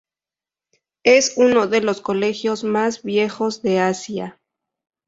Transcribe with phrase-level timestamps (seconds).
[1.03, 4.41] Es uno de los colegios más viejos de Asia.